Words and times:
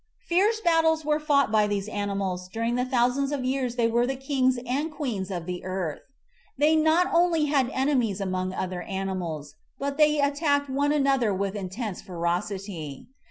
Fierce 0.27 0.59
battles 0.59 1.05
were 1.05 1.19
fought 1.19 1.51
by 1.51 1.67
these 1.67 1.87
animals 1.87 2.47
during 2.47 2.73
the 2.73 2.85
thousands 2.85 3.31
of 3.31 3.45
years 3.45 3.75
they 3.75 3.85
were 3.87 4.07
the 4.07 4.15
kings 4.15 4.57
and 4.65 4.89
queens 4.91 5.29
of 5.29 5.45
the 5.45 5.63
earth. 5.63 5.99
They 6.57 6.75
not 6.75 7.05
only 7.13 7.45
had 7.45 7.69
enemies 7.69 8.19
among 8.19 8.51
other 8.51 8.81
animals, 8.81 9.53
but 9.77 9.97
they 9.97 10.19
attacked 10.19 10.71
one 10.71 10.91
an 10.91 11.05
other 11.05 11.35
with 11.35 11.53
intense 11.55 12.01
ferocity. 12.01 13.09